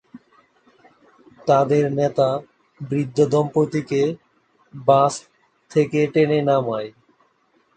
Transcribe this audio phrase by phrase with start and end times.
[1.47, 2.29] তাদের নেতা
[2.81, 4.01] বৃদ্ধ দম্পতিকে
[4.73, 5.13] বাস
[5.71, 6.89] থেকে টেনে নামায়।